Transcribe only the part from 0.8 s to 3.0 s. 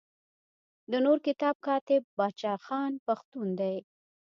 د نور کتاب کاتب بادشاه خان